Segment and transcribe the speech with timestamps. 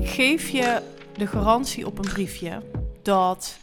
[0.00, 0.82] ik geef je
[1.16, 2.62] de garantie op een briefje
[3.02, 3.58] dat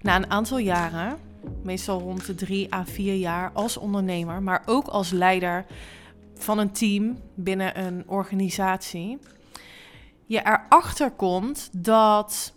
[0.00, 1.18] na een aantal jaren,
[1.62, 5.64] meestal rond de drie à vier jaar als ondernemer, maar ook als leider
[6.34, 9.18] van een team binnen een organisatie,
[10.26, 12.52] je erachter komt dat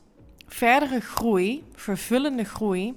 [0.48, 2.94] verdere groei, vervullende groei,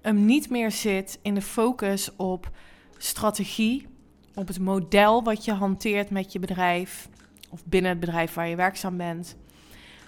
[0.00, 2.50] hem niet meer zit in de focus op
[2.98, 3.86] strategie,
[4.34, 7.08] op het model wat je hanteert met je bedrijf
[7.50, 9.36] of binnen het bedrijf waar je werkzaam bent,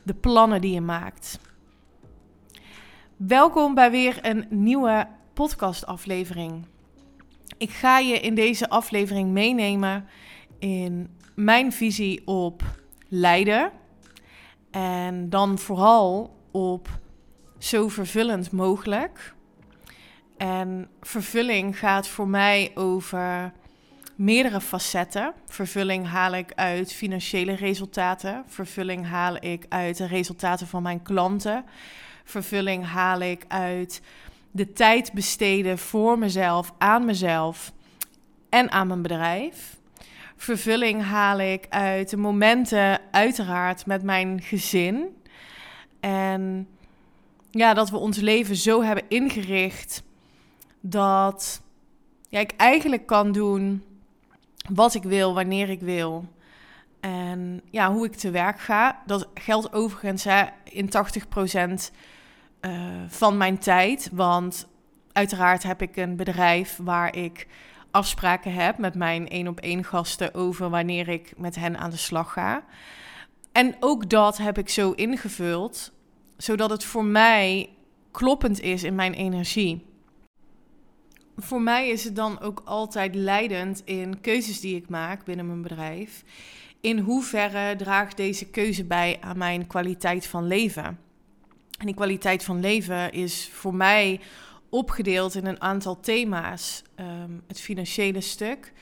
[0.04, 1.38] de plannen die je maakt.
[3.16, 6.66] Welkom bij weer een nieuwe podcastaflevering.
[7.58, 10.06] Ik ga je in deze aflevering meenemen
[10.58, 12.62] in mijn visie op
[13.08, 13.72] leiden
[14.70, 16.88] en dan vooral op
[17.58, 19.34] zo vervullend mogelijk.
[20.36, 23.52] En vervulling gaat voor mij over
[24.14, 25.32] meerdere facetten.
[25.46, 28.44] Vervulling haal ik uit financiële resultaten.
[28.46, 31.64] Vervulling haal ik uit de resultaten van mijn klanten.
[32.24, 34.02] Vervulling haal ik uit
[34.50, 37.72] de tijd besteden voor mezelf, aan mezelf
[38.48, 39.76] en aan mijn bedrijf.
[40.36, 45.16] Vervulling haal ik uit de momenten, uiteraard, met mijn gezin.
[46.00, 46.68] En
[47.50, 50.02] ja, dat we ons leven zo hebben ingericht
[50.80, 51.62] dat
[52.28, 53.82] ja, ik eigenlijk kan doen
[54.70, 56.24] wat ik wil, wanneer ik wil.
[57.00, 59.02] En ja, hoe ik te werk ga.
[59.06, 60.26] Dat geldt overigens
[60.64, 61.90] in 80%
[62.60, 62.72] uh,
[63.08, 64.08] van mijn tijd.
[64.12, 64.68] Want
[65.12, 67.46] uiteraard heb ik een bedrijf waar ik
[67.90, 71.96] afspraken heb met mijn één op één gasten over wanneer ik met hen aan de
[71.96, 72.64] slag ga.
[73.52, 75.92] En ook dat heb ik zo ingevuld,
[76.36, 77.68] zodat het voor mij
[78.10, 79.93] kloppend is in mijn energie.
[81.36, 85.62] Voor mij is het dan ook altijd leidend in keuzes die ik maak binnen mijn
[85.62, 86.24] bedrijf.
[86.80, 90.84] In hoeverre draagt deze keuze bij aan mijn kwaliteit van leven?
[91.78, 94.20] En die kwaliteit van leven is voor mij
[94.68, 96.82] opgedeeld in een aantal thema's.
[96.94, 98.72] Ehm, het financiële stuk,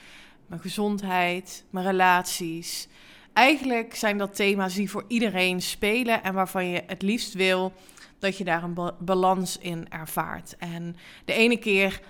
[0.46, 2.88] mijn gezondheid, mijn relaties.
[3.32, 7.72] Eigenlijk zijn dat thema's die voor iedereen spelen en waarvan je het liefst wil
[8.18, 10.56] dat je daar een balans in ervaart.
[10.56, 12.00] En de ene keer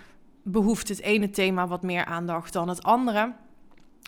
[0.42, 3.34] behoeft het ene thema wat meer aandacht dan het andere.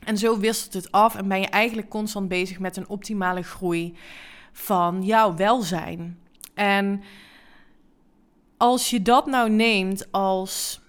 [0.05, 3.95] En zo wisselt het af en ben je eigenlijk constant bezig met een optimale groei
[4.53, 6.19] van jouw welzijn.
[6.55, 7.03] En
[8.57, 10.81] als je dat nou neemt als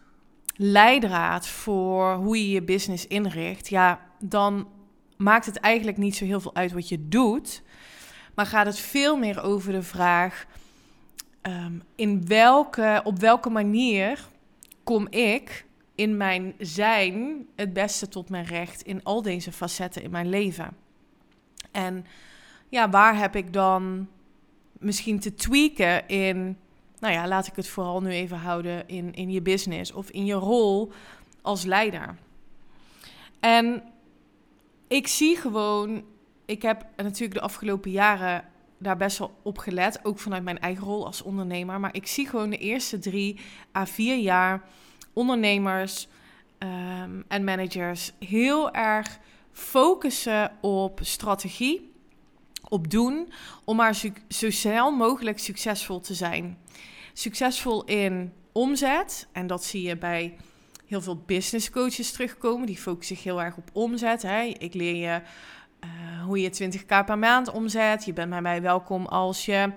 [0.56, 4.68] leidraad voor hoe je je business inricht, ja, dan
[5.18, 7.62] maakt het eigenlijk niet zo heel veel uit wat je doet.
[8.36, 10.46] Maar gaat het veel meer over de vraag:
[11.42, 14.28] um, in welke, op welke manier
[14.85, 15.66] kom ik
[15.96, 20.78] in mijn zijn het beste tot mijn recht in al deze facetten in mijn leven?
[21.72, 22.06] En
[22.69, 24.07] ja, waar heb ik dan
[24.79, 26.57] misschien te tweaken in
[27.00, 30.25] nou ja, laat ik het vooral nu even houden in, in je business of in
[30.25, 30.91] je rol
[31.41, 32.16] als leider.
[33.40, 33.84] En
[34.88, 36.03] ik zie gewoon,
[36.46, 38.44] ik heb natuurlijk de afgelopen jaren
[38.85, 41.79] daar best wel op gelet, ook vanuit mijn eigen rol als ondernemer.
[41.79, 43.40] Maar ik zie gewoon de eerste drie
[43.75, 44.62] à vier jaar
[45.13, 46.07] ondernemers
[46.59, 49.19] um, en managers heel erg
[49.51, 51.91] focussen op strategie,
[52.69, 53.31] op doen,
[53.63, 53.96] om maar
[54.28, 56.57] zo snel mogelijk succesvol te zijn
[57.17, 59.28] succesvol in omzet.
[59.31, 60.38] En dat zie je bij
[60.85, 62.67] heel veel business coaches terugkomen.
[62.67, 64.22] Die focussen zich heel erg op omzet.
[64.22, 64.41] Hè.
[64.41, 65.22] Ik leer je
[65.85, 68.06] uh, hoe je 20k per maand omzet.
[68.06, 69.72] Je bent bij mij welkom als je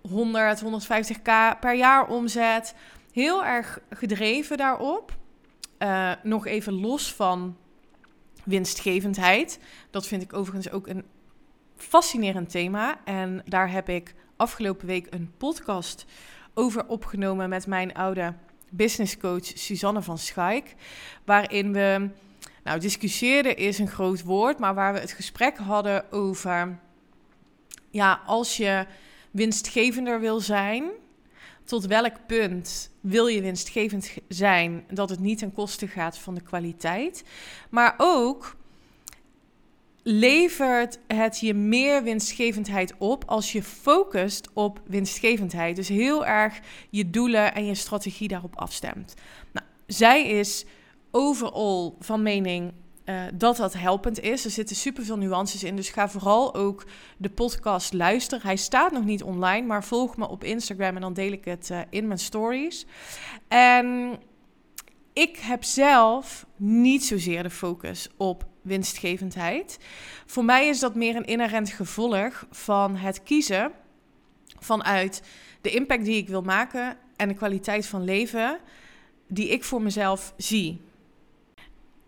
[0.00, 2.74] 100, 150k per jaar omzet.
[3.12, 5.16] Heel erg gedreven daarop.
[5.78, 7.56] Uh, nog even los van
[8.44, 9.60] winstgevendheid.
[9.90, 11.04] Dat vind ik overigens ook een
[11.76, 13.00] fascinerend thema.
[13.04, 16.04] En daar heb ik afgelopen week een podcast
[16.54, 18.34] over opgenomen met mijn oude
[18.70, 20.74] businesscoach Suzanne van Schaik.
[21.24, 22.08] Waarin we,
[22.64, 26.78] nou, discussieerden is een groot woord, maar waar we het gesprek hadden over,
[27.90, 28.86] ja, als je
[29.30, 30.84] winstgevender wil zijn,
[31.64, 36.40] tot welk punt wil je winstgevend zijn dat het niet ten koste gaat van de
[36.40, 37.24] kwaliteit,
[37.70, 38.56] maar ook
[40.02, 45.76] levert het je meer winstgevendheid op als je focust op winstgevendheid.
[45.76, 49.14] Dus heel erg je doelen en je strategie daarop afstemt.
[49.52, 50.64] Nou, zij is
[51.16, 52.72] overal van mening
[53.04, 54.44] uh, dat dat helpend is.
[54.44, 56.84] Er zitten superveel nuances in, dus ga vooral ook
[57.16, 58.46] de podcast luisteren.
[58.46, 61.68] Hij staat nog niet online, maar volg me op Instagram en dan deel ik het
[61.72, 62.86] uh, in mijn stories.
[63.48, 64.18] En
[65.12, 69.78] ik heb zelf niet zozeer de focus op winstgevendheid.
[70.26, 73.72] Voor mij is dat meer een inherent gevolg van het kiezen
[74.58, 75.22] vanuit
[75.60, 78.58] de impact die ik wil maken en de kwaliteit van leven
[79.28, 80.80] die ik voor mezelf zie.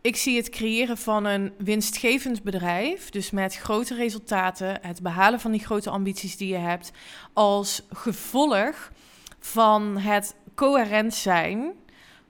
[0.07, 5.51] Ik zie het creëren van een winstgevend bedrijf, dus met grote resultaten, het behalen van
[5.51, 6.93] die grote ambities die je hebt,
[7.33, 8.91] als gevolg
[9.39, 11.73] van het coherent zijn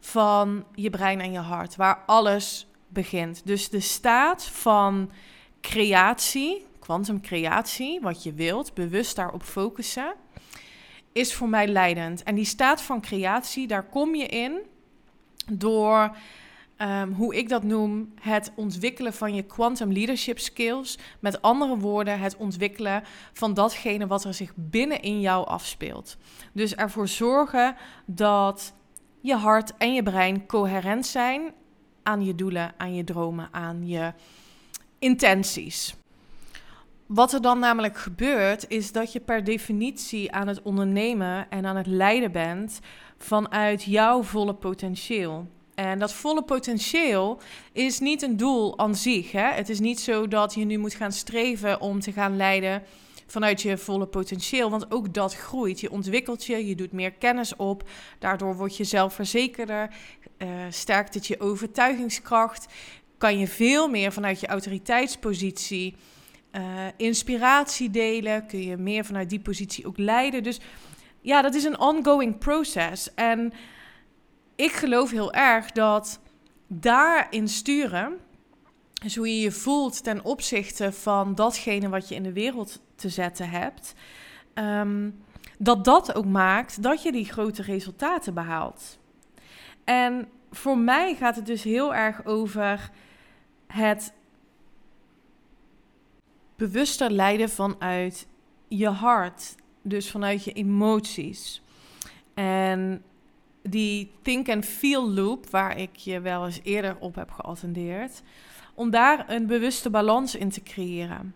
[0.01, 3.43] van je brein en je hart, waar alles begint.
[3.45, 5.11] Dus de staat van
[5.61, 10.15] creatie, kwantumcreatie, wat je wilt, bewust daarop focussen,
[11.13, 12.23] is voor mij leidend.
[12.23, 14.59] En die staat van creatie, daar kom je in
[15.53, 16.17] door
[16.77, 20.99] Ehm, hoe ik dat noem, het ontwikkelen van je quantum leadership skills.
[21.21, 23.03] Met andere woorden, het ontwikkelen
[23.33, 26.17] van datgene wat er zich binnen in jou afspeelt.
[26.53, 27.77] Dus ervoor zorgen
[28.07, 28.75] dat
[29.21, 31.53] je hart en je brein coherent zijn
[32.03, 34.13] aan je doelen, aan je dromen, aan je
[34.99, 35.95] intenties.
[37.07, 41.77] Wat er dan namelijk gebeurt, is dat je per definitie aan het ondernemen en aan
[41.77, 42.81] het leiden bent
[43.19, 45.47] vanuit jouw volle potentieel.
[45.77, 47.41] En dat volle potentieel
[47.73, 49.33] is niet een doel aan zich.
[49.33, 49.51] Hè?
[49.53, 52.83] Het is niet zo dat je nu moet gaan streven om te gaan leiden
[53.27, 54.71] vanuit je volle potentieel.
[54.71, 55.81] Want ook dat groeit.
[55.81, 57.89] Je ontwikkelt je, je doet meer kennis op.
[58.19, 59.95] Daardoor word je zelfverzekerder.
[60.39, 62.67] Uh, sterkt het je overtuigingskracht.
[63.19, 65.97] Kan je veel meer vanuit je autoriteitspositie
[66.53, 66.63] uh,
[66.97, 68.47] inspiratie delen.
[68.47, 70.43] Kun je meer vanuit die positie ook leiden.
[70.43, 70.61] Dus
[71.21, 73.15] ja, dat is een ongoing proces.
[73.15, 73.53] En
[74.57, 76.21] ik geloof heel erg dat
[76.67, 78.19] daarin sturen,
[78.93, 83.09] dus hoe je je voelt ten opzichte van datgene wat je in de wereld te
[83.09, 83.95] zetten hebt,
[84.55, 85.11] ehm,
[85.59, 88.99] dat dat ook maakt dat je die grote resultaten behaalt.
[89.85, 92.91] En voor mij gaat het dus heel erg over
[93.67, 94.13] het
[96.57, 98.27] bewuster leiden vanuit
[98.69, 101.63] je hart, dus vanuit je emoties.
[102.35, 103.03] En
[103.69, 108.23] die think and feel loop, waar ik je wel eens eerder op heb geattendeerd,
[108.75, 111.35] om daar een bewuste balans in te creëren.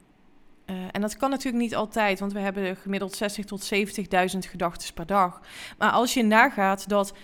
[0.70, 4.94] Uh, en dat kan natuurlijk niet altijd, want we hebben gemiddeld 60 tot 70.000 gedachten
[4.94, 5.40] per dag.
[5.78, 7.16] Maar als je nagaat dat 90%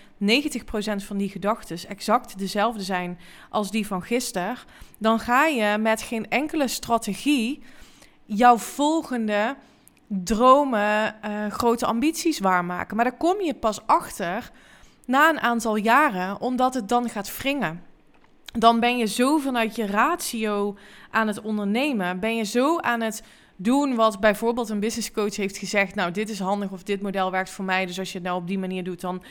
[0.96, 3.18] van die gedachten exact dezelfde zijn
[3.50, 4.56] als die van gisteren,
[4.98, 7.62] dan ga je met geen enkele strategie
[8.24, 9.56] jouw volgende
[10.06, 12.96] dromen, uh, grote ambities waarmaken.
[12.96, 14.50] Maar daar kom je pas achter
[15.06, 17.82] na een aantal jaren, omdat het dan gaat wringen.
[18.52, 20.76] Dan ben je zo vanuit je ratio
[21.10, 22.20] aan het ondernemen.
[22.20, 23.22] Ben je zo aan het
[23.56, 25.94] doen wat bijvoorbeeld een business coach heeft gezegd.
[25.94, 27.86] Nou, dit is handig of dit model werkt voor mij.
[27.86, 29.22] Dus als je het nou op die manier doet, dan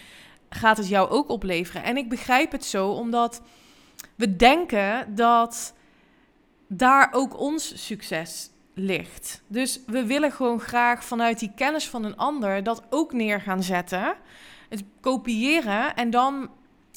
[0.49, 1.83] gaat het jou ook opleveren.
[1.83, 3.41] En ik begrijp het zo, omdat
[4.15, 5.73] we denken dat
[6.67, 9.41] daar ook ons succes ligt.
[9.47, 13.63] Dus we willen gewoon graag vanuit die kennis van een ander dat ook neer gaan
[13.63, 14.15] zetten
[14.69, 16.49] het kopiëren en dan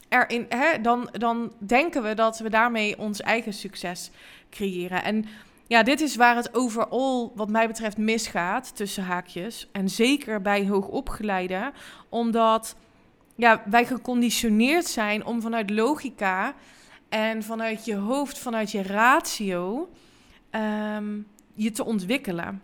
[0.09, 4.11] erin, hè, dan, dan denken we dat we daarmee ons eigen succes
[4.51, 5.05] creëren.
[5.05, 5.25] En
[5.67, 9.69] ja, dit is waar het overal, wat mij betreft, misgaat tussen haakjes.
[9.73, 11.73] En zeker bij hoogopgeleiden,
[12.09, 12.77] omdat
[13.35, 16.55] ja, wij geconditioneerd zijn om vanuit logica
[17.09, 19.89] en vanuit je hoofd, vanuit je ratio,
[20.51, 22.63] um, je te ontwikkelen.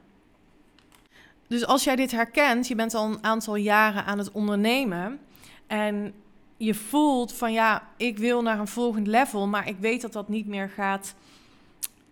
[1.49, 5.21] Dus als jij dit herkent, je bent al een aantal jaren aan het ondernemen
[5.67, 6.15] en
[6.57, 10.29] je voelt van ja, ik wil naar een volgend level, maar ik weet dat dat
[10.29, 11.15] niet meer gaat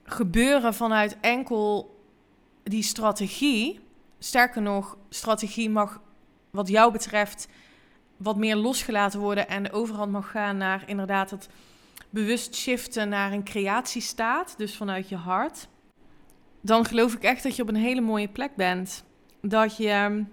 [0.04, 1.96] gebeuren vanuit enkel
[2.62, 3.80] die strategie.
[4.18, 6.00] Sterker nog, strategie mag
[6.50, 7.48] wat jou betreft
[8.16, 11.48] wat meer losgelaten worden en de overhand mag gaan naar inderdaad het
[12.10, 15.68] bewust shiften naar een creatiestaat, dus vanuit je hart.
[16.60, 19.04] Dan geloof ik echt dat je op een hele mooie plek bent
[19.42, 20.24] dat je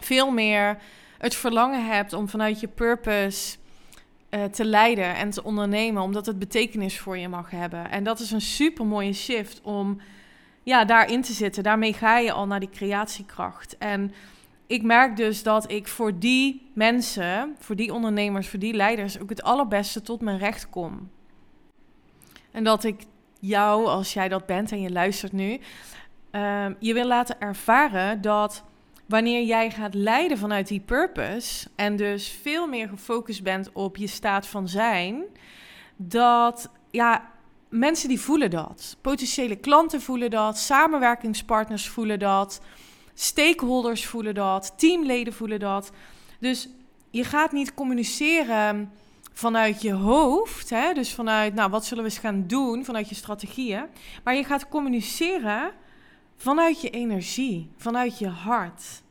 [0.00, 0.78] veel meer
[1.18, 3.56] het verlangen hebt om vanuit je purpose
[4.30, 7.90] uh, te leiden en te ondernemen, omdat het betekenis voor je mag hebben.
[7.90, 10.00] En dat is een super mooie shift om
[10.62, 11.62] ja, daarin te zitten.
[11.62, 13.78] Daarmee ga je al naar die creatiekracht.
[13.78, 14.14] En
[14.66, 19.28] ik merk dus dat ik voor die mensen, voor die ondernemers, voor die leiders ook
[19.28, 21.10] het allerbeste tot mijn recht kom.
[22.50, 23.00] En dat ik
[23.40, 25.60] jou, als jij dat bent en je luistert nu,
[26.30, 28.64] Ehm, je wil laten ervaren dat
[29.06, 34.06] wanneer jij gaat leiden vanuit die purpose en dus veel meer gefocust bent op je
[34.06, 35.22] staat van zijn,
[35.96, 37.30] dat ja,
[37.68, 38.96] mensen die voelen dat.
[39.00, 42.60] Potentiële klanten voelen dat, samenwerkingspartners voelen dat,
[43.14, 45.90] stakeholders voelen dat, teamleden voelen dat.
[46.40, 46.68] Dus
[47.10, 48.92] je gaat niet communiceren
[49.32, 53.14] vanuit je hoofd, hè, dus vanuit, nou, wat zullen we eens gaan doen, vanuit je
[53.14, 53.84] strategieën.
[54.24, 55.70] Maar je gaat communiceren
[56.36, 59.02] vanuit je energie, vanuit je hart.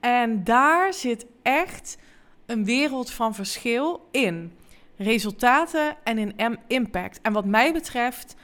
[0.00, 1.98] En daar zit echt
[2.46, 4.52] een wereld van verschil in.
[4.96, 7.20] Resultaten en in impact.
[7.20, 8.36] En wat mij betreft,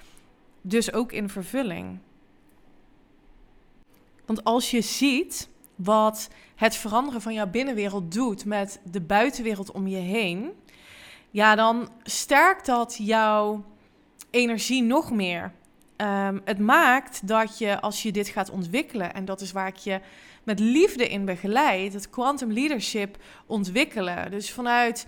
[0.60, 1.98] dus ook in vervulling.
[4.26, 9.86] Want als je ziet wat het veranderen van jouw binnenwereld doet met de buitenwereld om
[9.86, 10.52] je heen,
[11.30, 13.64] ja, dan sterkt dat jouw
[14.30, 15.52] energie nog meer.
[15.98, 19.76] Ehm, het maakt dat je, als je dit gaat ontwikkelen, en dat is waar ik
[19.76, 20.00] je
[20.42, 24.30] met liefde in begeleid, het quantum leadership ontwikkelen.
[24.30, 25.06] Dus vanuit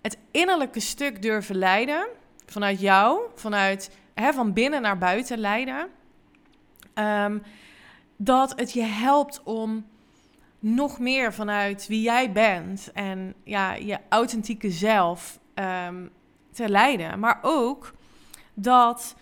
[0.00, 2.06] het innerlijke stuk durven leiden,
[2.46, 5.88] vanuit jou, vanuit hè, van binnen naar buiten leiden.
[6.94, 7.38] Ehm,
[8.16, 9.86] dat het je helpt om
[10.58, 16.10] nog meer vanuit wie jij bent en ja, je authentieke zelf um,
[16.52, 17.18] te leiden.
[17.18, 17.92] Maar ook
[18.54, 19.14] dat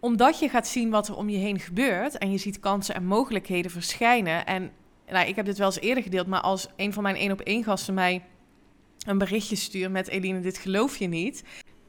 [0.00, 3.06] omdat je gaat zien wat er om je heen gebeurt en je ziet kansen en
[3.06, 4.46] mogelijkheden verschijnen.
[4.46, 4.70] En
[5.06, 7.40] nou, ik heb dit wel eens eerder gedeeld, maar als een van mijn één op
[7.40, 8.22] één gasten mij
[9.06, 11.44] een berichtje stuurt met Eline, dit geloof je niet.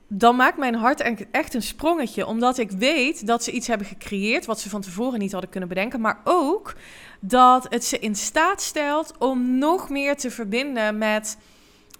[0.07, 4.45] Dan maakt mijn hart echt een sprongetje, omdat ik weet dat ze iets hebben gecreëerd
[4.45, 6.01] wat ze van tevoren niet hadden kunnen bedenken.
[6.01, 6.75] Maar ook
[7.19, 11.37] dat het ze in staat stelt om nog meer te verbinden met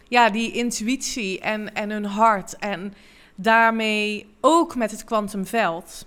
[0.08, 2.56] ja, die intuïtie en, en hun hart.
[2.58, 2.94] En
[3.42, 6.06] daarmee ook met het kwantumveld.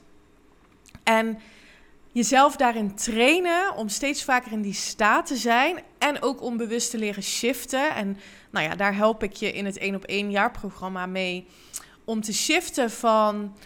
[1.03, 1.39] En
[2.13, 5.83] jezelf daarin trainen om steeds vaker in die staat te zijn.
[5.99, 7.95] En ook om bewust te leren shiften.
[7.95, 8.19] En
[8.51, 11.47] nou ja, daar help ik je in het 1 op 1 jaarprogramma mee.
[12.05, 13.57] Om te shiften van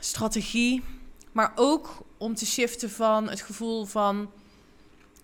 [0.00, 0.84] strategie,
[1.32, 4.30] maar ook om te shiften van het gevoel van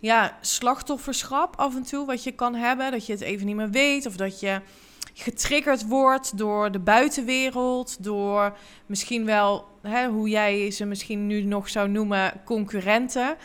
[0.00, 2.90] ja, slachtofferschap af en toe, wat je kan hebben.
[2.90, 4.60] Dat je het even niet meer weet of dat je
[5.18, 8.56] getriggerd wordt door de buitenwereld, door
[8.86, 13.36] misschien wel hè, hoe jij ze misschien nu nog zou noemen concurrenten.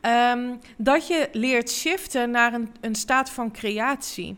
[0.00, 4.36] Ehm, dat je leert shiften naar een, een staat van creatie.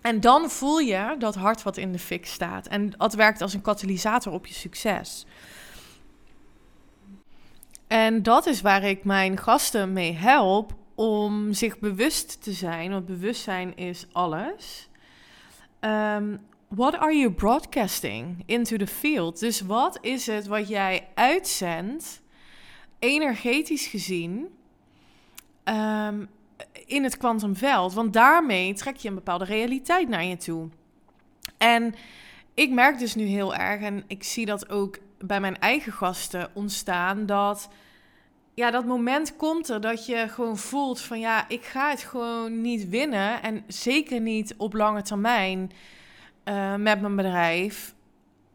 [0.00, 2.66] En dan voel je dat hart wat in de fik staat.
[2.66, 5.26] En dat werkt als een katalysator op je succes.
[7.86, 13.06] En dat is waar ik mijn gasten mee help om zich bewust te zijn, want
[13.06, 14.88] bewustzijn is alles.
[15.80, 19.40] Um, what are you broadcasting into the field?
[19.40, 22.22] Dus wat is het wat jij uitzendt,
[22.98, 24.48] energetisch gezien,
[25.64, 26.28] um,
[26.86, 27.94] in het kwantumveld?
[27.94, 30.68] Want daarmee trek je een bepaalde realiteit naar je toe.
[31.58, 31.94] En
[32.54, 36.50] ik merk dus nu heel erg, en ik zie dat ook bij mijn eigen gasten
[36.54, 37.68] ontstaan, dat
[38.56, 42.60] ja, dat moment komt er dat je gewoon voelt van ja, ik ga het gewoon
[42.60, 43.42] niet winnen.
[43.42, 45.70] En zeker niet op lange termijn
[46.44, 47.94] uh, met mijn bedrijf.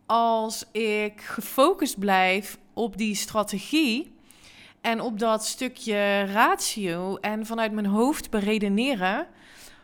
[0.06, 4.16] Als ik gefocust blijf op die strategie
[4.82, 9.28] en op dat stukje ratio en vanuit mijn hoofd beredeneren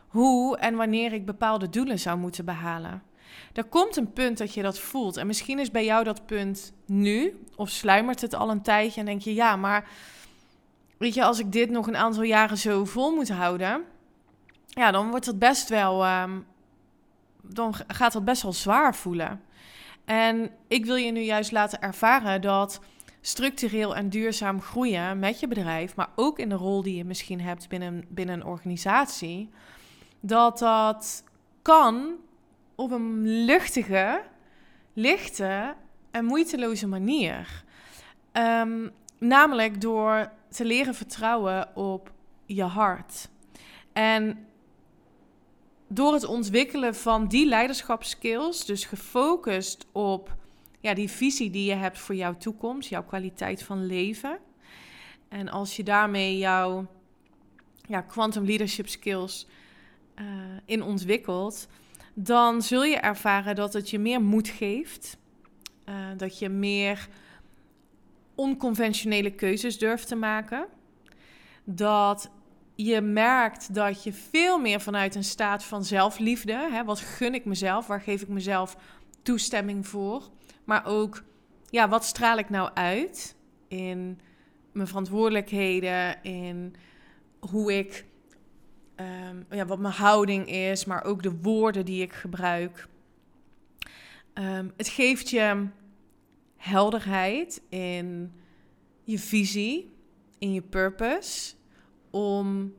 [0.08, 3.07] hoe en wanneer ik bepaalde doelen zou moeten behalen.
[3.54, 5.18] Er komt een punt dat je dat voelt.
[5.18, 9.06] En misschien is bij jou dat punt nu, of sluimert het al een tijdje en
[9.06, 9.90] denk je, ja, maar
[10.98, 13.84] weet je, als ik dit nog een aantal jaren zo vol moet houden,
[14.68, 16.46] ja, dan wordt het best wel, um,
[17.42, 19.42] dan gaat het best wel zwaar voelen.
[20.06, 22.80] En ik wil je nu juist laten ervaren dat
[23.22, 27.42] structureel en duurzaam groeien met je bedrijf, maar ook in de rol die je misschien
[27.42, 29.50] hebt binnen, binnen een organisatie,
[30.20, 31.24] dat dat
[31.62, 32.16] kan
[32.78, 34.24] op een luchtige,
[34.94, 35.76] lichte
[36.12, 37.64] en moeiteloze manier.
[38.34, 42.12] Um, namelijk door te leren vertrouwen op
[42.46, 43.30] je hart.
[43.94, 44.48] En
[45.88, 50.36] door het ontwikkelen van die leiderschapskills, dus gefocust op
[50.80, 54.40] ja, die visie die je hebt voor jouw toekomst, jouw kwaliteit van leven.
[55.30, 56.88] En als je daarmee jouw
[57.88, 59.48] ja, quantum leadership skills
[60.16, 60.26] uh,
[60.66, 61.68] in ontwikkelt,
[62.20, 65.18] dan zul je ervaren dat het je meer moed geeft.
[65.90, 67.08] Uh, dat je meer
[68.36, 70.68] onconventionele keuzes durft te maken.
[71.64, 72.32] Dat
[72.76, 77.46] je merkt dat je veel meer vanuit een staat van zelfliefde, hè, wat gun ik
[77.46, 78.78] mezelf, waar geef ik mezelf
[79.22, 80.30] toestemming voor,
[80.64, 81.24] maar ook,
[81.70, 83.36] ja, wat straal ik nou uit
[83.68, 84.20] in
[84.72, 86.76] mijn verantwoordelijkheden, in
[87.40, 88.06] hoe ik,
[89.00, 92.88] um, ja, wat mijn houding is, maar ook de woorden die ik gebruik.
[94.34, 95.68] Um, het geeft je
[96.56, 98.34] helderheid in
[99.04, 99.92] je visie,
[100.40, 101.54] in je purpose,
[102.10, 102.74] om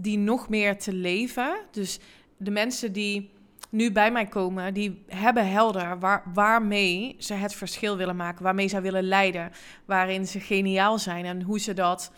[0.00, 1.56] die nog meer te leven.
[1.70, 1.98] Dus
[2.36, 3.30] de mensen die
[3.70, 8.68] nu bij mij komen, die hebben helder waar, waarmee ze het verschil willen maken, waarmee
[8.68, 9.52] ze willen leiden,
[9.84, 12.12] waarin ze geniaal zijn en hoe ze dat,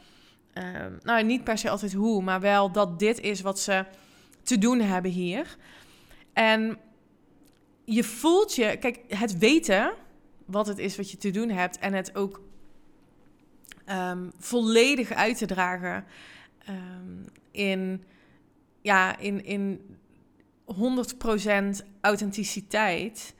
[0.62, 3.84] ehm, nou niet per se altijd hoe, maar wel dat dit is wat ze
[4.42, 5.56] te doen hebben hier.
[6.32, 6.78] En
[7.84, 9.92] je voelt je, kijk, het weten
[10.44, 12.40] wat het is wat je te doen hebt en het ook
[13.90, 16.04] um, volledig uit te dragen
[16.68, 18.04] um, in,
[18.80, 19.96] ja, in, in
[21.82, 23.34] 100% authenticiteit.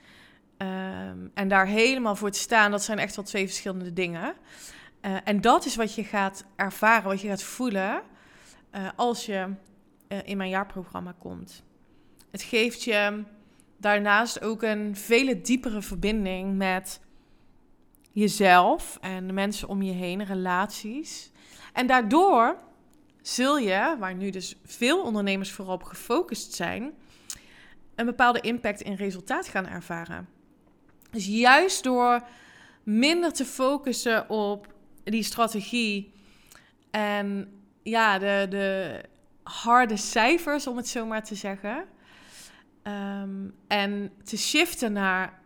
[1.33, 4.33] En daar helemaal voor te staan, dat zijn echt wel twee verschillende dingen.
[5.01, 8.01] Uh, en dat is wat je gaat ervaren, wat je gaat voelen
[8.75, 9.53] uh, als je
[10.07, 11.63] uh, in mijn jaarprogramma komt.
[12.31, 13.23] Het geeft je
[13.77, 16.99] daarnaast ook een vele diepere verbinding met
[18.11, 21.31] jezelf en de mensen om je heen, relaties.
[21.73, 22.57] En daardoor
[23.21, 26.91] zul je, waar nu dus veel ondernemers vooral gefocust zijn,
[27.95, 30.27] een bepaalde impact in resultaat gaan ervaren.
[31.11, 32.21] Dus juist door
[32.83, 34.73] minder te focussen op
[35.09, 36.13] die strategie
[36.91, 39.01] en ja, de, de
[39.43, 41.85] harde cijfers, om het zo maar te zeggen.
[42.83, 45.41] Um, en te shiften naar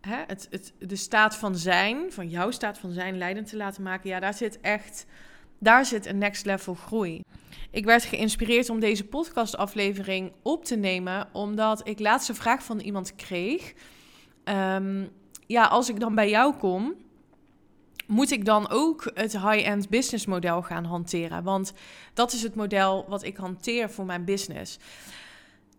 [0.00, 3.82] hè, het, het, de staat van zijn, van jouw staat van zijn, leidend te laten
[3.82, 4.10] maken.
[4.10, 5.06] Ja, daar zit echt,
[5.58, 7.20] daar zit een next level groei.
[7.70, 12.80] Ik werd geïnspireerd om deze podcastaflevering op te nemen, omdat ik laatst een vraag van
[12.80, 13.72] iemand kreeg.
[14.44, 15.10] Um,
[15.46, 16.94] ja, als ik dan bij jou kom,
[18.08, 21.42] moet ik dan ook het high-end business model gaan hanteren?
[21.42, 21.72] Want
[22.14, 24.78] dat is het model wat ik hanteer voor mijn business.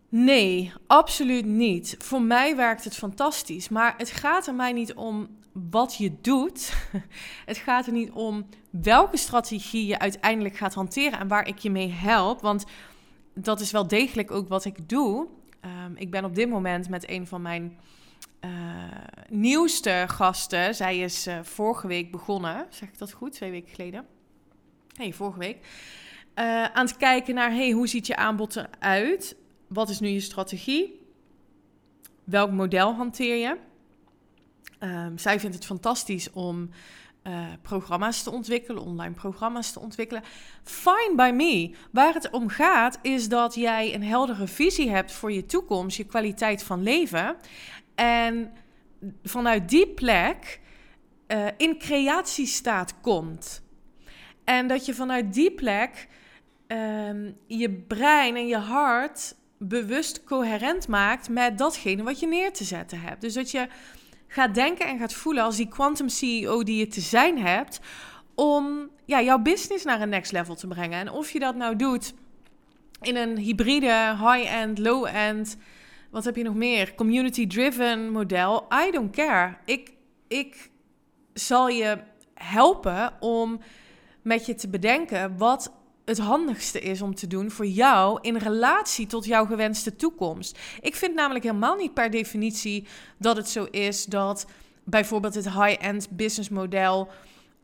[0.08, 1.94] Nee, absoluut niet.
[1.98, 3.68] Voor mij werkt het fantastisch.
[3.68, 6.72] Maar het gaat er mij niet om wat je doet.
[7.46, 11.70] Het gaat er niet om welke strategie je uiteindelijk gaat hanteren en waar ik je
[11.70, 12.40] mee help.
[12.40, 12.64] Want
[13.34, 15.26] dat is wel degelijk ook wat ik doe.
[15.86, 17.78] Um, ik ben op dit moment met een van mijn
[18.44, 18.50] uh,
[19.28, 20.74] nieuwste gasten.
[20.74, 22.66] Zij is uh, vorige week begonnen.
[22.70, 23.32] Zeg ik dat goed?
[23.32, 24.06] Twee weken geleden.
[24.96, 25.56] Nee, vorige week.
[26.34, 29.36] Uh, aan het kijken naar, hey, hoe ziet je aanbod eruit?
[29.68, 31.00] Wat is nu je strategie?
[32.24, 33.56] Welk model hanteer je?
[34.86, 36.70] Um, zij vindt het fantastisch om
[37.62, 40.22] programma's te ontwikkelen, online programma's te ontwikkelen.
[40.62, 41.74] Fine by me.
[41.92, 46.04] Waar het om gaat is dat jij een heldere visie hebt voor je toekomst, je
[46.04, 47.36] kwaliteit van leven.
[48.00, 48.52] En
[49.22, 50.60] vanuit die plek
[51.28, 53.62] uh, in creatiestaat komt.
[54.44, 56.08] En dat je vanuit die plek
[56.66, 62.64] um, je brein en je hart bewust coherent maakt met datgene wat je neer te
[62.64, 63.20] zetten hebt.
[63.20, 63.68] Dus dat je
[64.26, 67.80] gaat denken en gaat voelen als die quantum CEO die je te zijn hebt,
[68.34, 70.98] om ja, jouw business naar een next level te brengen.
[70.98, 72.14] En of je dat nou doet
[73.00, 75.56] in een hybride, high-end, low-end,
[76.10, 76.94] wat heb je nog meer?
[76.94, 78.66] Community-driven model.
[78.86, 79.56] I don't care.
[79.64, 79.92] Ik,
[80.28, 80.70] ik
[81.32, 81.98] zal je
[82.34, 83.60] helpen om
[84.22, 85.72] met je te bedenken wat
[86.04, 90.58] het handigste is om te doen voor jou in relatie tot jouw gewenste toekomst.
[90.80, 92.86] Ik vind namelijk helemaal niet per definitie
[93.18, 94.46] dat het zo is dat
[94.84, 97.08] bijvoorbeeld het high-end business model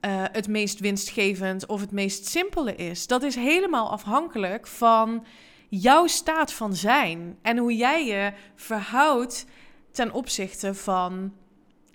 [0.06, 3.06] uh, het meest winstgevend of het meest simpele is.
[3.06, 5.24] Dat is helemaal afhankelijk van
[5.68, 9.46] jouw staat van zijn en hoe jij je verhoudt
[9.90, 11.33] ten opzichte van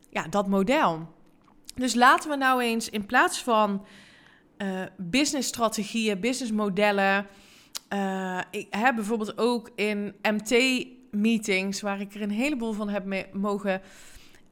[0.09, 1.13] ja, dat model.
[1.75, 3.85] Dus laten we nou eens in plaats van
[4.57, 7.27] uh, businessstrategieën, businessmodellen.
[7.93, 13.81] Uh, ik heb bijvoorbeeld ook in MT-meetings, waar ik er een heleboel van heb mogen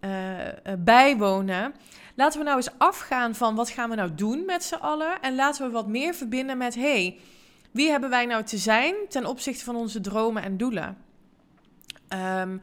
[0.01, 0.47] uh,
[0.79, 1.73] bijwonen.
[2.15, 5.21] Laten we nou eens afgaan van wat gaan we nou doen met z'n allen.
[5.21, 7.19] En laten we wat meer verbinden met, hey,
[7.71, 10.97] wie hebben wij nou te zijn ten opzichte van onze dromen en doelen?
[12.13, 12.61] Um,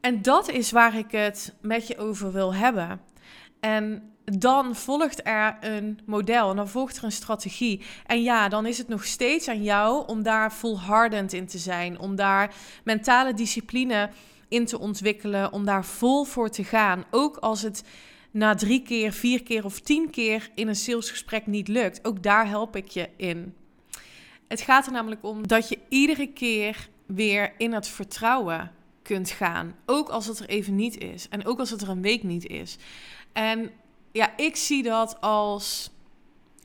[0.00, 3.00] en dat is waar ik het met je over wil hebben.
[3.60, 7.82] En dan volgt er een model dan volgt er een strategie.
[8.06, 11.98] En ja, dan is het nog steeds aan jou om daar volhardend in te zijn,
[11.98, 14.10] om daar mentale discipline
[14.48, 17.04] in te ontwikkelen, om daar vol voor te gaan.
[17.10, 17.84] Ook als het
[18.30, 22.06] na drie keer, vier keer of tien keer in een salesgesprek niet lukt.
[22.06, 23.54] Ook daar help ik je in.
[24.48, 29.74] Het gaat er namelijk om dat je iedere keer weer in het vertrouwen kunt gaan.
[29.86, 31.28] Ook als het er even niet is.
[31.28, 32.76] En ook als het er een week niet is.
[33.32, 33.70] En
[34.12, 35.90] ja, ik zie dat als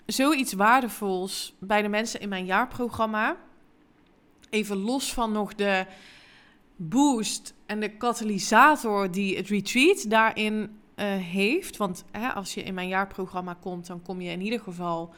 [0.05, 3.37] zoiets waardevols bij de mensen in mijn jaarprogramma.
[4.49, 5.85] Even los van nog de
[6.75, 10.55] boost en de katalysator die het retreat daarin
[10.95, 11.77] uh, heeft.
[11.77, 15.13] Want hè, als je in mijn jaarprogramma komt, dan kom je in ieder geval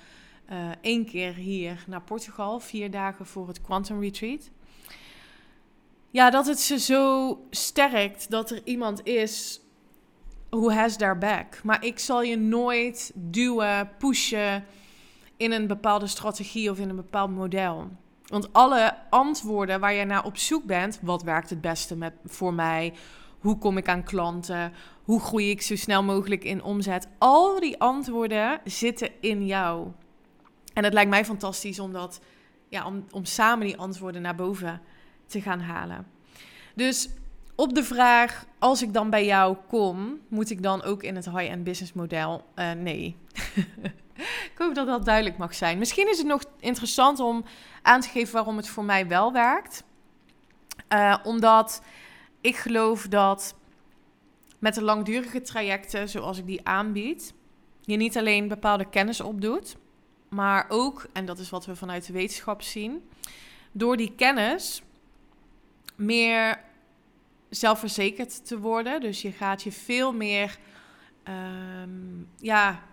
[0.51, 2.59] uh, één keer hier naar Portugal.
[2.59, 4.49] Vier dagen voor het Quantum Retreat.
[6.11, 9.61] ja, dat het ze zo sterkt dat er iemand is
[10.49, 11.63] who has their back.
[11.63, 14.65] Maar ik zal je nooit duwen, pushen
[15.37, 17.89] in een bepaalde strategie of in een bepaald model.
[18.25, 22.53] Want alle antwoorden waar jij naar op zoek bent, wat werkt het beste met, voor
[22.53, 22.93] mij?
[23.39, 24.73] Hoe kom ik aan klanten?
[25.03, 27.07] Hoe groei ik zo snel mogelijk in omzet?
[27.17, 29.87] Al die antwoorden zitten in jou.
[30.75, 32.19] En het lijkt mij fantastisch om, dat,
[32.69, 34.81] ja, om, om samen die antwoorden naar boven
[35.25, 36.07] te gaan halen.
[36.75, 37.09] Dus
[37.55, 41.25] op de vraag, als ik dan bij jou kom, moet ik dan ook in het
[41.25, 42.45] high-end business model?
[42.55, 43.17] Uh, nee.
[44.51, 45.77] ik hoop dat dat duidelijk mag zijn.
[45.77, 47.43] Misschien is het nog interessant om
[47.81, 49.83] aan te geven waarom het voor mij wel werkt.
[50.93, 51.81] Uh, omdat
[52.41, 53.55] ik geloof dat
[54.59, 57.33] met de langdurige trajecten, zoals ik die aanbied,
[57.81, 59.75] je niet alleen bepaalde kennis opdoet,
[60.35, 63.09] maar ook, en dat is wat we vanuit de wetenschap zien,
[63.71, 64.81] door die kennis
[65.95, 66.59] meer
[67.49, 69.01] zelfverzekerd te worden.
[69.01, 70.57] Dus je gaat je veel meer,
[71.83, 72.83] um, ja,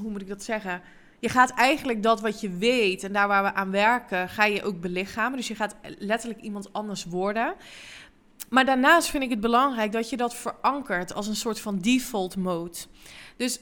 [0.00, 0.82] hoe moet ik dat zeggen?
[1.20, 4.62] Je gaat eigenlijk dat wat je weet en daar waar we aan werken, ga je
[4.62, 5.36] ook belichamen.
[5.36, 7.54] Dus je gaat letterlijk iemand anders worden.
[8.48, 12.36] Maar daarnaast vind ik het belangrijk dat je dat verankert als een soort van default
[12.36, 12.78] mode.
[13.36, 13.60] Dus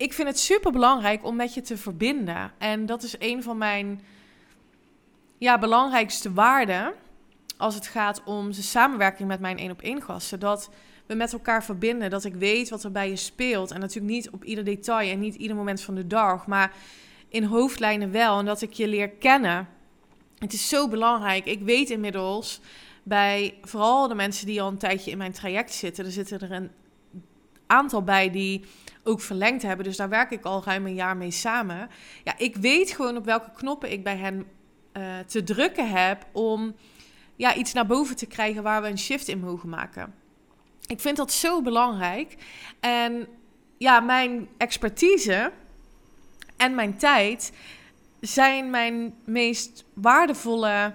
[0.00, 2.52] ik vind het super belangrijk om met je te verbinden.
[2.58, 4.00] En dat is een van mijn
[5.38, 6.92] ja, belangrijkste waarden
[7.56, 10.40] als het gaat om de samenwerking met mijn één op één gasten.
[10.40, 10.70] Dat
[11.06, 13.70] we met elkaar verbinden, dat ik weet wat er bij je speelt.
[13.70, 16.72] En natuurlijk niet op ieder detail en niet ieder moment van de dag, maar
[17.28, 18.38] in hoofdlijnen wel.
[18.38, 19.68] En dat ik je leer kennen.
[20.38, 21.44] Het is zo belangrijk.
[21.44, 22.60] Ik weet inmiddels
[23.02, 26.04] bij vooral de mensen die al een tijdje in mijn traject zitten.
[26.04, 26.70] Er zitten er een
[27.66, 28.64] aantal bij die
[29.04, 29.84] ook verlengd hebben.
[29.84, 31.88] Dus daar werk ik al ruim een jaar mee samen.
[32.24, 34.46] Ja, ik weet gewoon op welke knoppen ik bij hen
[34.92, 36.74] uh, te drukken heb om
[37.36, 40.14] ja, iets naar boven te krijgen waar we een shift in mogen maken.
[40.86, 42.36] Ik vind dat zo belangrijk.
[42.80, 43.26] En
[43.78, 45.52] ja, mijn expertise
[46.56, 47.52] en mijn tijd
[48.20, 50.94] zijn mijn meest waardevolle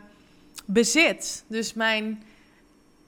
[0.66, 1.46] bezit.
[1.48, 2.24] Dus mijn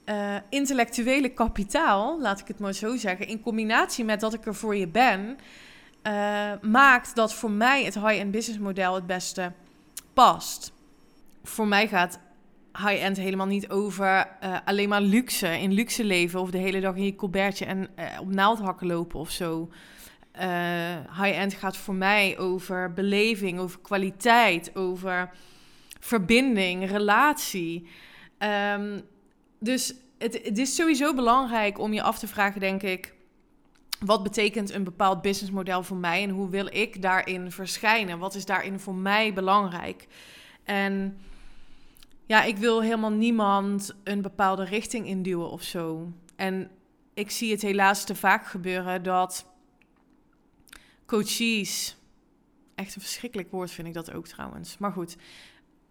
[0.10, 4.56] uh, intellectuele kapitaal, laat ik het maar zo zeggen, in combinatie met dat ik er
[4.56, 5.38] voor je ben,
[6.04, 9.52] uh, maakt dat voor mij het high-end business model het beste
[10.14, 10.74] past.
[11.44, 12.20] Voor mij gaat
[12.74, 16.96] high-end helemaal niet over uh, alleen maar luxe, in luxe leven of de hele dag
[16.96, 17.90] in je colbertje en
[18.20, 19.70] op naaldhakken lopen of zo.
[21.22, 25.30] High-end gaat voor mij over beleving, over kwaliteit, over
[26.00, 27.88] verbinding, relatie.
[28.74, 29.04] Um,
[29.60, 33.16] dus het, het is sowieso belangrijk om je af te vragen, denk ik.
[34.00, 38.20] Wat betekent een bepaald businessmodel voor mij en hoe wil ik daarin verschijnen?
[38.20, 40.08] Wat is daarin voor mij belangrijk?
[40.64, 41.18] En
[42.26, 46.12] ja, ik wil helemaal niemand een bepaalde richting induwen of zo.
[46.36, 46.72] En
[47.14, 49.46] ik zie het helaas te vaak gebeuren dat
[51.06, 51.98] coaches.
[52.76, 54.78] Echt een verschrikkelijk woord vind ik dat ook trouwens.
[54.78, 55.18] Maar goed,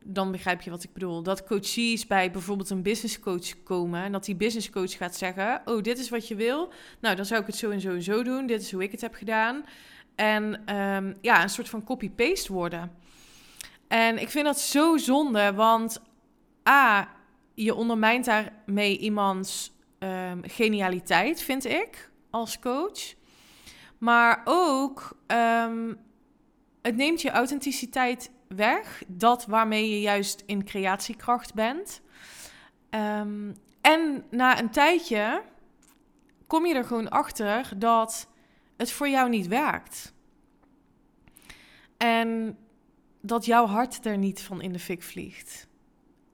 [0.07, 1.23] dan begrijp je wat ik bedoel.
[1.23, 5.63] Dat coaches bij bijvoorbeeld een business coach komen en dat die business coach gaat zeggen:
[5.65, 6.73] Oh, dit is wat je wil.
[7.01, 8.47] Nou, dan zou ik het zo en zo en zo doen.
[8.47, 9.65] Dit is hoe ik het heb gedaan.
[10.15, 12.93] En um, ja, een soort van copy-paste worden.
[13.89, 16.03] En ik vind dat zo zonde, want
[16.69, 17.09] A,
[17.55, 23.15] je ondermijnt daarmee iemands um, genialiteit, vind ik, als coach.
[23.99, 25.99] Maar ook, um,
[26.83, 29.03] het neemt je authenticiteit weg.
[29.07, 32.01] Dat waarmee je juist in creatiekracht bent.
[32.91, 35.43] Um, en na een tijdje
[36.47, 38.29] kom je er gewoon achter dat
[38.77, 40.15] het voor jou niet werkt.
[41.97, 42.59] En
[43.21, 45.69] dat jouw hart er niet van in de fik vliegt.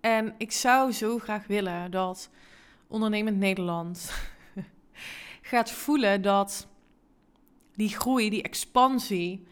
[0.01, 2.31] En ik zou zo graag willen dat
[2.89, 4.13] ondernemend Nederland
[5.53, 6.69] gaat voelen dat
[7.75, 9.47] die groei, die expansie,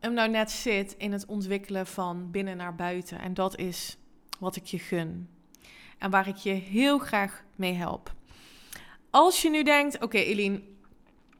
[0.00, 3.20] hem nou net zit in het ontwikkelen van binnen naar buiten.
[3.20, 3.96] En dat is
[4.38, 5.28] wat ik je gun.
[5.98, 8.14] En waar ik je heel graag mee help.
[9.10, 10.62] Als je nu denkt, oké okay,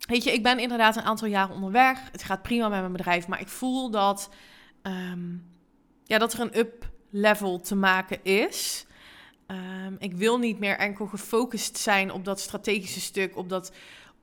[0.07, 1.99] weet je, ik ben inderdaad een aantal jaren onderweg.
[2.13, 4.31] Het gaat prima met mijn bedrijf, maar ik voel dat,
[4.83, 5.45] um,
[6.05, 8.87] ja, dat er een up level te maken is.
[9.47, 13.73] Um, ik wil niet meer enkel gefocust zijn op dat strategische stuk, op dat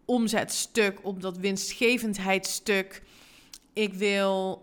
[0.06, 3.02] omzetstuk, op dat winstgevendheidstuk.
[3.74, 4.62] Ik wil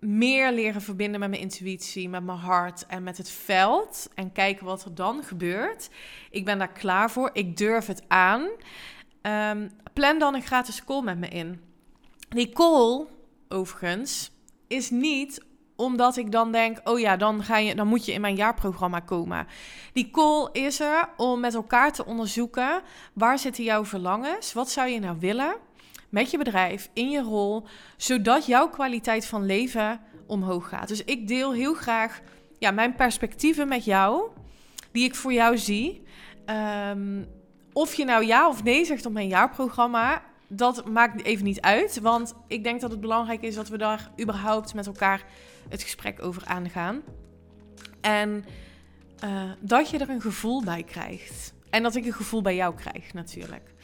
[0.00, 4.08] meer leren verbinden met mijn intuïtie, met mijn hart en met het veld.
[4.14, 5.90] En kijken wat er dan gebeurt.
[6.30, 7.30] Ik ben daar klaar voor.
[7.32, 8.48] Ik durf het aan.
[9.22, 11.60] Um, plan dan een gratis call met me in.
[12.28, 13.06] Die call,
[13.48, 14.30] overigens,
[14.66, 18.20] is niet omdat ik dan denk, oh ja, dan, ga je, dan moet je in
[18.20, 19.46] mijn jaarprogramma komen.
[19.92, 24.52] Die call is er om met elkaar te onderzoeken, waar zitten jouw verlangens?
[24.52, 25.56] Wat zou je nou willen
[26.08, 27.64] met je bedrijf, in je rol,
[27.96, 30.88] zodat jouw kwaliteit van leven omhoog gaat.
[30.88, 32.20] Dus ik deel heel graag
[32.58, 34.30] ja, mijn perspectieven met jou,
[34.92, 36.02] die ik voor jou zie.
[36.44, 37.24] Ehm,
[37.72, 42.00] of je nou ja of nee zegt op mijn jaarprogramma, dat maakt even niet uit.
[42.00, 45.24] Want ik denk dat het belangrijk is dat we daar überhaupt met elkaar
[45.68, 47.02] het gesprek over aangaan.
[48.00, 48.44] En
[49.24, 51.52] uh, dat je er een gevoel bij krijgt.
[51.70, 53.74] En dat ik een gevoel bij jou krijg, natuurlijk.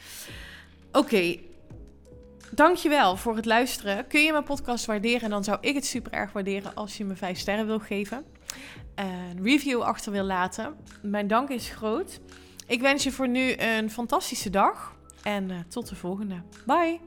[0.92, 1.36] Oké.
[2.54, 4.06] Dankjewel voor het luisteren.
[4.06, 5.30] Kun je mijn podcast waarderen?
[5.30, 8.24] Dan zou ik het super erg waarderen als je me 5 sterren wil geven.
[8.94, 10.76] Een review achter wil laten.
[11.02, 12.20] Mijn dank is groot.
[12.66, 14.96] Ik wens je voor nu een fantastische dag.
[15.22, 16.42] En uh, tot de volgende.
[16.66, 17.00] Bye!